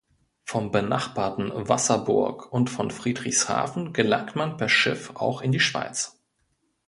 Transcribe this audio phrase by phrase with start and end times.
[0.45, 6.19] Vom benachbarten Wasserburg und von Friedrichshafen gelangt man per Schiff auch in die Schweiz.